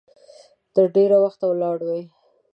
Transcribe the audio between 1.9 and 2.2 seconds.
وي.